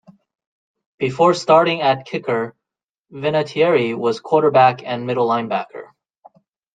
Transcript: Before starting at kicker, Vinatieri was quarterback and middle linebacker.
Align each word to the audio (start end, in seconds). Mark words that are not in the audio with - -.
Before 0.97 1.35
starting 1.35 1.83
at 1.83 2.07
kicker, 2.07 2.55
Vinatieri 3.11 3.95
was 3.95 4.19
quarterback 4.19 4.81
and 4.83 5.05
middle 5.05 5.27
linebacker. 5.27 5.89